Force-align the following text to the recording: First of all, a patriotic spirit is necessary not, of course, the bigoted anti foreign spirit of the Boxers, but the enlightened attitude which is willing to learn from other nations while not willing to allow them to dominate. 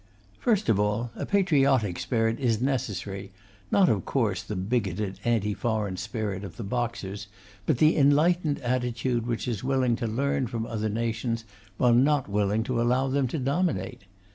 First 0.39 0.67
of 0.67 0.79
all, 0.79 1.11
a 1.15 1.27
patriotic 1.27 1.99
spirit 1.99 2.39
is 2.39 2.59
necessary 2.59 3.31
not, 3.69 3.87
of 3.87 4.03
course, 4.03 4.41
the 4.41 4.55
bigoted 4.55 5.19
anti 5.23 5.53
foreign 5.53 5.95
spirit 5.95 6.43
of 6.43 6.57
the 6.57 6.63
Boxers, 6.63 7.27
but 7.67 7.77
the 7.77 7.95
enlightened 7.95 8.57
attitude 8.61 9.27
which 9.27 9.47
is 9.47 9.63
willing 9.63 9.95
to 9.97 10.07
learn 10.07 10.47
from 10.47 10.65
other 10.65 10.89
nations 10.89 11.45
while 11.77 11.93
not 11.93 12.27
willing 12.27 12.63
to 12.63 12.81
allow 12.81 13.09
them 13.09 13.27
to 13.27 13.37
dominate. 13.37 14.05